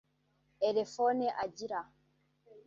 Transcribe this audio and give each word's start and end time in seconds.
elefone 0.67 1.25
agira 1.43 1.79